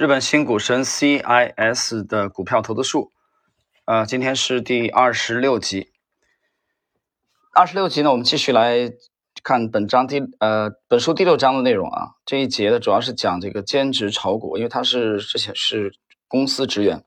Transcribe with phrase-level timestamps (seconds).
[0.00, 3.12] 日本新股神 CIS 的股票投资数，
[3.84, 5.92] 呃，今天是第二十六集。
[7.52, 8.94] 二十六集呢，我们继续来
[9.42, 12.12] 看本章第呃本书第六章的内容啊。
[12.24, 15.92] 这一节呢，主要是讲这个兼职炒股，因为他是之前是
[16.26, 17.04] 公司职员。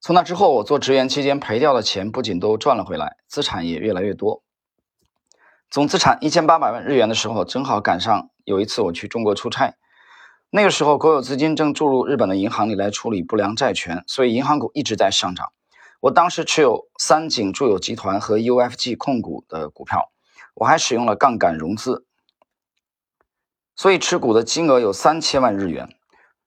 [0.00, 4.42] 从那之后，我做职员期间赔掉的钱不仅都赚了回来，资产也越来越多。
[5.70, 9.76] 总资产一千八百万日元的时候，正好赶上有一次我去中国出差，
[10.52, 15.52] 那个时候国有资金正注入日本的银行里来处理不良债权，所以银行股一直在上涨。
[16.00, 20.10] 我当时持有三井住友集团和 UFG 控股的股票，
[20.54, 22.04] 我还使用了杠杆融资，
[23.76, 25.88] 所以持股的金额有三千万日元。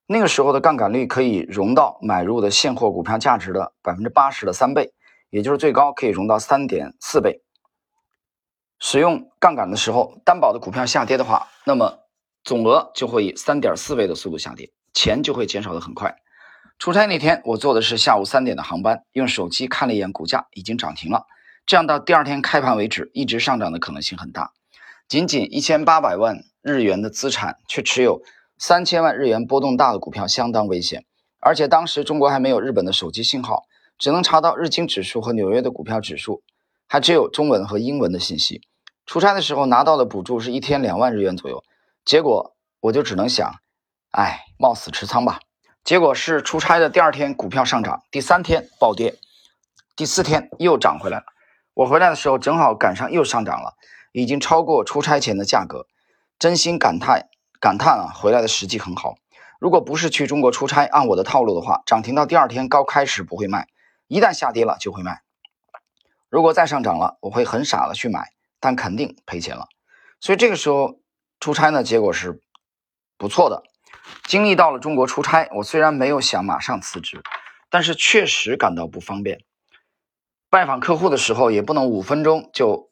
[0.05, 4.91] 那个时候的杠杆率可以融到买入的现货股票价值的百分之八十的三倍，
[5.29, 7.41] 也就是最高可以融到三点四倍。
[8.79, 11.99] 使用杠杆的时候，担保的股票下跌的话，那么
[12.43, 16.15] 总额就会以三点四倍的速度下跌，钱就会减少的很快。
[16.77, 21.25] 出差那天，我坐的是下午三点的航班，用手机看了一眼股价，已经涨停了。
[21.65, 24.51] 这样到第二天开盘为止，一直上涨的可能性很大。
[25.07, 28.21] 仅仅一千八百万日元的资产，却持有。
[28.59, 31.03] 三千万日元波动大的股票相当危险，
[31.41, 33.63] 而且当时中国还没有日本的手机信号，
[33.97, 36.43] 只能查到日经指数和纽约的股票指数，
[36.87, 38.61] 还只有中文和英文的信息。
[39.05, 41.63] 出差的时候拿到的补助是一天两万日元左右，
[42.05, 43.55] 结果我就只能想，
[44.11, 45.39] 哎，冒死持仓吧。
[45.83, 49.15] 结果是出差的第二天股票上涨，第三天暴跌，
[49.95, 51.25] 第四天又涨回来了。
[51.73, 53.75] 我回来的时候正好赶上又上涨了，
[54.11, 55.87] 已经超过出差前的价格，
[56.37, 57.29] 真心感叹。
[57.59, 59.15] 感叹啊，回来的时机很好。
[59.57, 63.69] 如果不是去中国出差，按我的套路的话，涨停到第二天高开时不会卖，
[64.07, 65.21] 一旦下跌了就会卖。
[66.29, 69.69] 如果再上涨了，我会很傻的去买，但肯定赔钱了。
[70.19, 70.99] 所以这个时候
[71.43, 72.39] 出差呢，结果是
[73.17, 73.63] 不错的。
[74.23, 77.21] 经历到了中国出差，我虽然没有想马上辞职，
[77.69, 79.43] 但是确实感到不方便。
[80.49, 82.89] 拜访客户的时候也不能五分钟就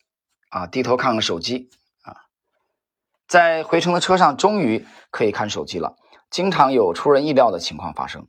[0.50, 1.70] 啊低头看看手机
[2.02, 2.28] 啊。
[3.26, 5.96] 在回程的车上，终于可以看手机了。
[6.30, 8.28] 经常有出人意料的情况发生。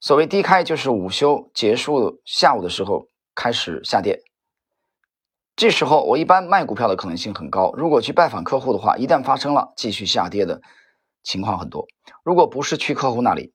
[0.00, 4.22] 所谓低开，就是午休结束，下午的时候开始下跌。
[5.56, 7.72] 这时候我一般卖股票的可能性很高。
[7.72, 10.60] 如果去拜访客户的话，一旦发生了继续下跌的
[11.22, 11.86] 情况很多。
[12.22, 13.54] 如果不是去客户那里，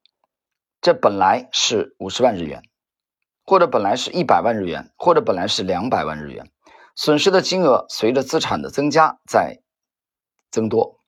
[0.81, 2.63] 这本来是五十万日元，
[3.45, 6.51] 或者本来是一百万日元，或者本来是两百万日元，
[6.95, 9.61] 损失的金额随着资产的增加在。
[10.49, 10.99] 增多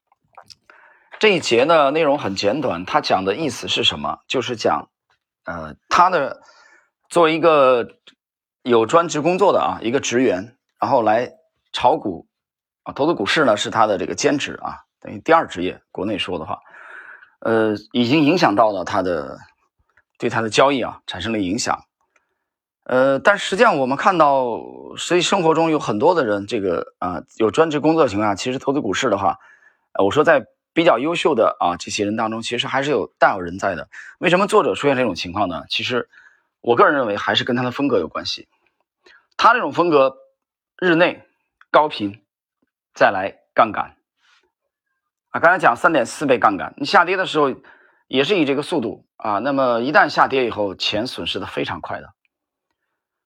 [1.19, 2.85] 这一节呢，内容很简短。
[2.85, 4.19] 他讲的意思是什么？
[4.25, 4.89] 就是讲，
[5.43, 6.41] 呃，他的
[7.09, 7.87] 作为一个
[8.61, 11.31] 有专职工作的啊，一个职员，然后来
[11.71, 12.27] 炒股
[12.83, 15.81] 啊，投资股市呢是他的这个兼职啊，等于第二职业。
[15.93, 16.59] 国内说的话，
[17.39, 19.39] 呃，已经影响到了他的
[20.19, 21.85] 对他的交易啊产生了影响。
[22.83, 24.59] 呃，但实际上我们看到，
[24.97, 29.39] 实际生活中有很多的人，这个啊有专职工作的情况下，其实投资股市的话，
[30.03, 33.87] 我说在比较优秀的啊这些人当中，其实还是有大有人在的。
[34.19, 35.63] 为什么作者出现这种情况呢？
[35.69, 36.09] 其实
[36.59, 38.49] 我个人认为还是跟他的风格有关系。
[39.35, 40.15] 他这种风格，
[40.83, 41.25] 日内
[41.71, 42.21] 高频，
[42.93, 43.95] 再来杠杆
[45.29, 47.55] 啊，刚才讲三点四倍杠杆，你下跌的时候
[48.09, 52.09] 也是以这个速度啊，那么一旦下跌以后，钱损失的非常快的。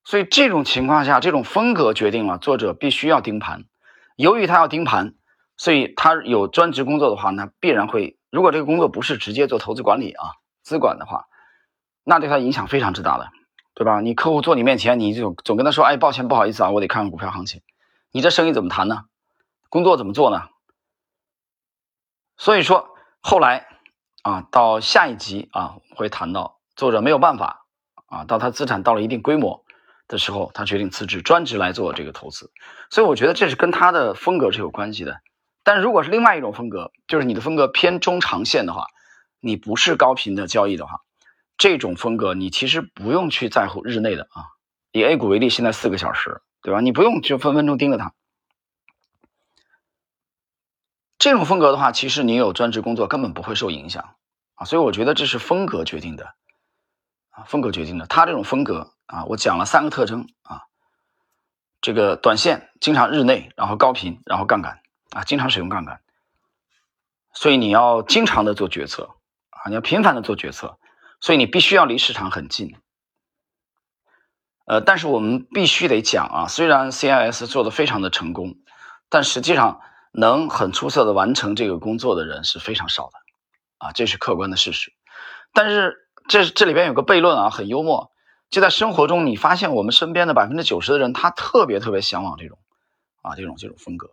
[0.03, 3.63] 所以这种情况下，这种风格决定了作者必须要盯盘。
[4.15, 5.15] 由于他要盯盘，
[5.57, 8.19] 所以他有专职工作的话，那必然会。
[8.29, 11.25] 如果这个工作不是直接做投资管理啊、资管的话，
[12.03, 13.31] 那对他影响非常之大的，
[13.77, 14.01] 对吧？
[14.01, 17.61] 你客户坐你面前，你就总跟他说：“哎，抱歉，不好意思啊，我得看看股票行情。”
[18.11, 19.03] 你这生意怎么谈呢？
[19.69, 20.49] 工作怎么做呢？
[22.37, 22.89] 所以说
[23.21, 23.67] 后来
[24.23, 27.67] 啊，到下一集啊会谈到作者没有办法
[28.07, 29.63] 啊，到他资产到了一定规模。
[30.09, 32.49] 的时候，他决定辞职，专职来做这个投资，
[32.89, 35.19] 所以我觉得这是跟他的风格是有关系的。
[35.65, 38.85] 但如果是另外一种风格，就是你的风格偏中长线的话，
[39.41, 41.01] 你不是高频的交易的话，
[41.57, 44.45] 这种风格你其实不用去在乎日内的啊。
[44.91, 46.81] 以 A 股为例，现在四个小时，对吧？
[46.81, 48.13] 你不用就分分钟盯着它。
[51.17, 54.15] 这种风格的话，其实你有专职工作根本不会受影响
[54.55, 54.65] 啊。
[54.65, 56.33] 所以我觉得这是风格决定的
[57.31, 58.05] 啊，风格决定的。
[58.05, 58.93] 他这种风格。
[59.07, 60.63] 啊，我讲了三个特征啊，
[61.79, 64.81] 这个短线经常日内，然后高频，然后杠杆
[65.11, 66.01] 啊，经常使用杠杆，
[67.31, 69.15] 所以你要经常的做决策
[69.51, 70.77] 啊，你要频繁的做决策，
[71.19, 72.75] 所以你必须要离市场很近。
[74.65, 78.55] 呃，但是我们必须得讲啊，虽然 CIS 做的非常的成功，
[79.09, 79.79] 但实际上
[80.11, 83.17] 能很出色的完成这个工作的人是非常少的
[83.77, 84.91] 啊，这是客观的事实。
[85.53, 85.95] 但是
[86.27, 88.11] 这这里边有个悖论啊，很幽默。
[88.49, 92.57] 就在生活中，你发现我们身边的百分之九十的人，他特别特别向往这种
[93.21, 94.11] 啊这种这种风格，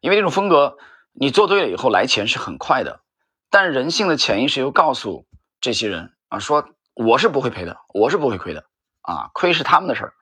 [0.00, 0.76] 因为这种风格
[1.12, 3.00] 你做对了以后来钱是很快的。
[3.48, 5.26] 但人性的潜意识又告诉
[5.60, 8.64] 这些人啊，说我是不会赔的，我是不会亏的
[9.02, 10.14] 啊，亏是他们的事儿。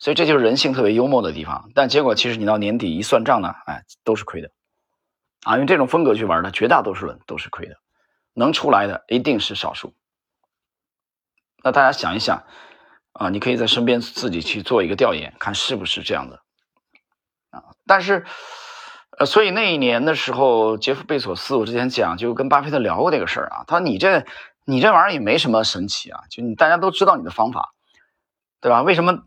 [0.00, 1.70] 所以这就是人性特别幽默的地方。
[1.72, 4.50] 但结果其实你到年底一算账呢，哎，都是亏的
[5.44, 7.76] 啊，用这种风格去玩的绝大多数人都是亏的，
[8.34, 9.94] 能出来的一定是少数。
[11.62, 12.42] 那大家想一想。
[13.18, 16.42] 啊，你可以在身边自己去做一个调研，看是不是这样的
[17.48, 17.72] 啊。
[17.86, 18.26] 但是，
[19.16, 23.64] 呃，所以那一年的时候，杰夫贝索斯，我之前讲就跟巴菲特聊过这个事儿啊。
[23.66, 24.26] 他说：“你这，
[24.66, 27.72] 你这玩意儿也没什么神奇啊，就你大家都知道你的方法，
[28.60, 28.82] 对吧？
[28.82, 29.22] 为什么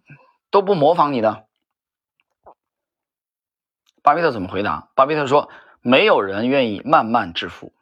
[0.51, 1.43] 都不模仿你呢？”
[4.03, 4.89] 巴菲特怎么回答？
[4.95, 5.49] 巴菲特说
[5.81, 7.73] ：“没有人愿意慢慢致富，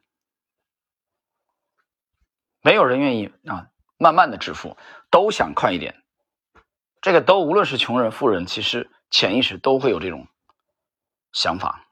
[2.62, 3.68] 没有人愿意啊。”
[4.00, 4.78] 慢慢的致富，
[5.10, 6.04] 都想快一点。
[7.02, 10.28] 这个都无论是穷人、富人，其实潜意识都会有这种
[11.32, 11.88] 想法，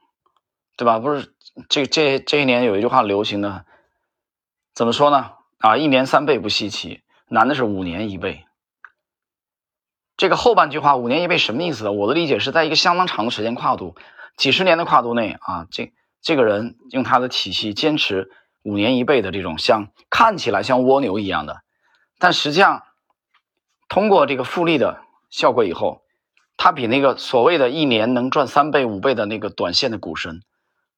[0.78, 1.00] 对吧？
[1.00, 1.34] 不是
[1.68, 3.66] 这这这一年有一句话流行的，
[4.76, 5.35] 怎么说呢？
[5.66, 8.46] 啊，一年三倍不稀奇，难的是五年一倍。
[10.16, 11.92] 这个后半句话“五年一倍”什么意思呢？
[11.92, 13.96] 我的理解是在一个相当长的时间跨度，
[14.38, 15.92] 几十年的跨度内啊，这
[16.22, 18.30] 这个人用他的体系坚持
[18.62, 21.64] 五年一倍的这种像看起来像蜗牛一样的。
[22.20, 22.84] 但实际上，
[23.90, 25.02] 通过这个复利的
[25.32, 26.04] 效果以后，
[26.58, 30.44] 它比那个所谓的一年能赚三倍、五倍的那个短线的股神，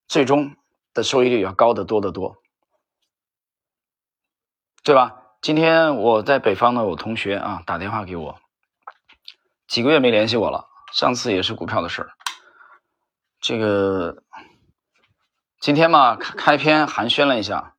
[0.10, 0.58] 最终
[0.94, 2.36] 的收益率要高得多得多，
[4.88, 5.18] 对吧？
[5.42, 8.40] 今天我在北方的我同学啊打电话给我，
[9.68, 12.12] 几个月没联系我了，上次也是股票的事儿。
[13.42, 14.24] 这个
[15.60, 17.74] 今天嘛开开篇寒暄了一下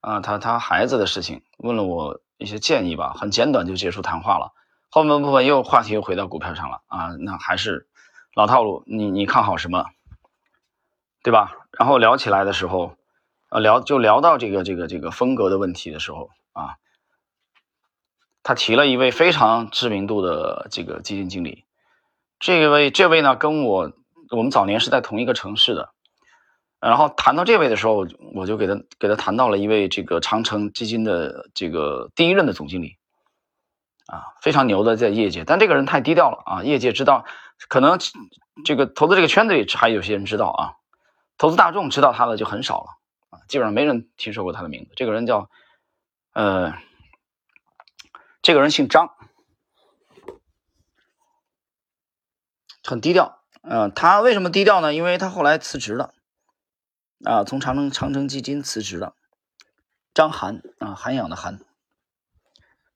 [0.00, 2.20] 啊，他他孩子的事情问了我。
[2.36, 4.52] 一些建议吧，很简短就结束谈话了。
[4.90, 7.86] 后面部分又话题又回到股票上了啊，那还是
[8.34, 8.82] 老套路。
[8.86, 9.84] 你你看好什么，
[11.22, 11.52] 对吧？
[11.78, 12.96] 然后聊起来的时候，
[13.50, 16.76] 啊聊就聊到这个这个这个风格的问题的时候啊，
[18.42, 21.64] 他提了一位非常知名度的这个基金经理，
[22.38, 23.92] 这位这位呢跟我
[24.30, 25.92] 我们早年是在同一个城市的。
[26.80, 32.96] 然后谈到这位的时候，我就给他给他谈到了一位这个长城基金的这个第一任的总经理，
[34.06, 37.26] 啊，非常牛的在业界，但这个人太低调了啊，业界知道，
[37.68, 37.98] 可能
[38.64, 40.72] 这个投资这个圈子里还有些人知道啊，
[41.36, 42.86] 投资大众知道他的就很少了
[43.28, 44.92] 啊，基本上没人听说过他的名字。
[44.96, 45.50] 这个人叫，
[46.32, 46.72] 呃，
[48.42, 49.14] 这个人姓张，
[52.84, 53.42] 很低调。
[53.62, 54.94] 嗯，他为什么低调呢？
[54.94, 56.14] 因为他后来辞职了。
[57.22, 59.14] 啊，从长城长城基金辞职了，
[60.14, 61.60] 张涵啊，涵养的涵，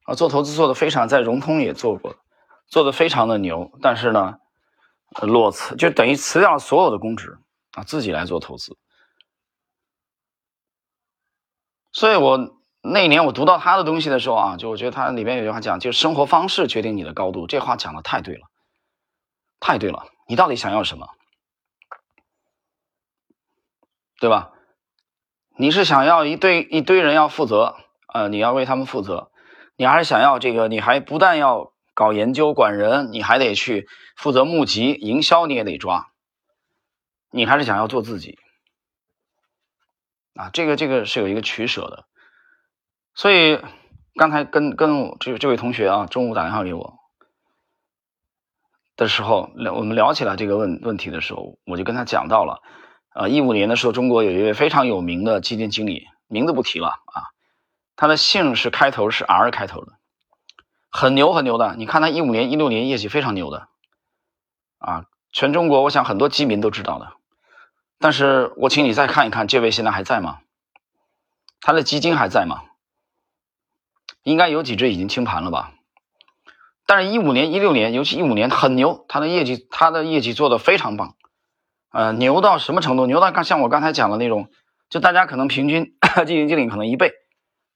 [0.04, 2.16] 啊，做投资做的非常，在融通也做过，
[2.66, 4.38] 做的非常的牛，但是呢，
[5.20, 7.38] 裸辞就等于辞掉了所有的公职
[7.72, 8.78] 啊，自己来做投资。
[11.92, 18.42] 所以我那一年我读到他的东西的时候啊，就我觉得他里面有句话讲，就是生活方式决定你的高度，这话讲的太对了，
[19.58, 21.08] 太对了，你到底想要什么？
[24.20, 24.52] 对吧？
[25.56, 27.74] 你是想要一堆一堆人要负责，
[28.12, 29.30] 呃，你要为他们负责，
[29.76, 30.68] 你还是想要这个？
[30.68, 36.10] 你还不但要搞研究管人，你还得去负责募集营销，你也得抓。
[37.30, 38.38] 你还是想要做自己
[40.34, 40.50] 啊？
[40.52, 42.04] 这个这个是有一个取舍的。
[43.14, 43.60] 所以
[44.16, 46.98] 刚才跟跟这这位同学啊，中午打电话给我
[48.96, 52.62] 的时候聊，我们聊起来这个问问题的时候，我就跟他讲到了。
[53.10, 57.30] 啊，一五年的时候，中国有一位非常有名的基金经理，名字不提了啊，
[57.94, 59.92] 他的姓是开头是 R 开头的，
[60.90, 61.76] 很牛很牛的。
[61.76, 63.68] 你看他一五年、一六年业绩非常牛的，
[64.78, 67.12] 啊，全中国我想很多基民都知道的。
[68.00, 70.40] 但是我请你再看一看，这位现在还在吗？
[71.60, 72.62] 他的基金还在吗？
[74.24, 75.74] 应该有几只已经清盘了吧？
[76.86, 81.14] 但是，一五年、一六年，尤其一五年很牛，他的业绩，他的业绩做得非常棒。
[81.90, 83.06] 呃，牛到什么程度？
[83.06, 84.48] 牛到像我刚才讲的那种，
[84.90, 85.94] 就大家可能平均
[86.26, 87.12] 基金经理可能一倍，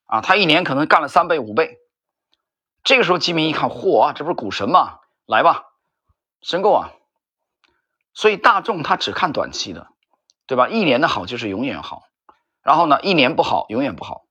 [0.07, 1.77] 啊，他一年可能干了三倍五倍。
[2.83, 4.99] 这个时候基民一看，嚯，这不是股神吗？
[5.27, 5.65] 来吧，
[6.43, 6.91] 申购啊！
[8.15, 9.89] 所以大众他只看短期的，
[10.47, 10.69] 对吧？
[10.69, 12.03] 一年的好就是永远好，
[12.63, 14.23] 然后呢，一年不好永远不好。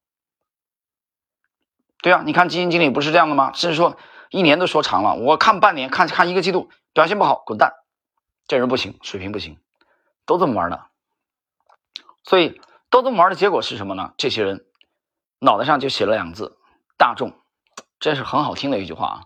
[2.01, 3.51] 对啊，你看基金经理不是这样的吗？
[3.53, 3.97] 甚至说
[4.29, 7.73] 一年都说长了，我看半年，看看一个季度表现不好，滚蛋，
[8.47, 9.59] 这人不行，水平不行。
[10.25, 10.87] 都这么玩的，
[12.23, 14.13] 所以都这么玩的结果是什么呢？
[14.17, 14.65] 这些人
[15.39, 16.57] 脑袋上就写了两个字
[16.99, 17.33] “大众”，
[17.99, 19.21] 这是很好听的一句话啊。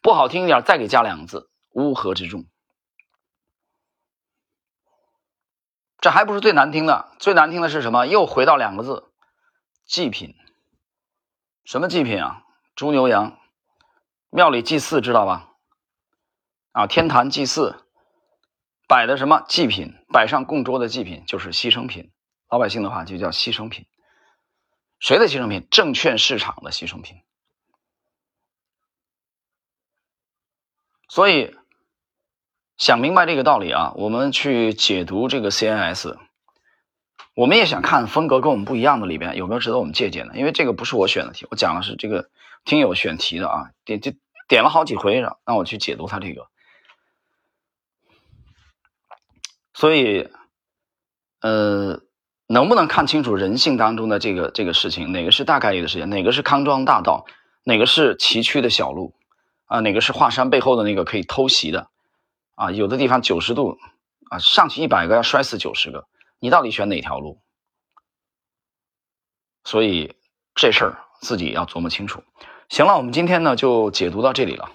[0.00, 2.46] 不好听一点，再给加两个字“乌合之众”。
[5.98, 8.06] 这还不是最难听的，最难听的是什么？
[8.06, 9.10] 又回到两个字
[9.84, 10.36] “祭品”。
[11.66, 12.44] 什么祭品啊？
[12.76, 13.38] 猪牛羊，
[14.30, 15.52] 庙里祭祀知道吧？
[16.70, 17.84] 啊，天坛祭祀
[18.86, 19.92] 摆的什么祭品？
[20.12, 22.12] 摆上供桌的祭品就是牺牲品。
[22.48, 23.86] 老百姓的话就叫牺牲品。
[25.00, 25.66] 谁的牺牲品？
[25.68, 27.20] 证券市场的牺牲品。
[31.08, 31.56] 所以
[32.76, 36.16] 想明白这个道理啊，我们去解读这个 CNS，
[37.36, 40.38] 我们也想看风格跟我们不一样的里边有没有值得我们借鉴的。
[40.38, 42.30] 因为这个不是我选的题，我讲的是这个
[42.64, 44.14] 听友选题的啊，点就
[44.48, 46.46] 点了好几回让让我去解读他这个。
[49.74, 50.30] 所以，
[51.42, 52.00] 呃，
[52.46, 55.12] 能不能看清楚人性当中的这个这个事情？
[55.12, 56.08] 哪个是大概率的事情？
[56.08, 57.26] 哪个是康庄大道？
[57.64, 59.12] 哪个是崎岖的小路？
[59.66, 61.90] 啊，哪个是华山背后的那个可以偷袭的？
[62.54, 63.76] 啊，有的地方九十度
[64.30, 66.06] 啊，上去一百个要摔死九十个，
[66.38, 67.42] 你到底选哪条路？
[69.64, 70.14] 所以
[70.54, 72.22] 这事儿自己要琢磨清楚。
[72.68, 74.70] 行了，我们今天呢就解读到这里了。